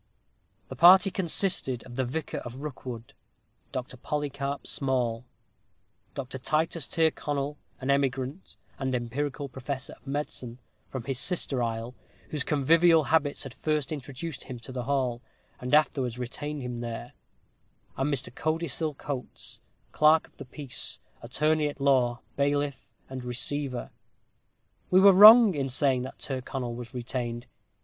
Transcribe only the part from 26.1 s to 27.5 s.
Tyrconnel was retained.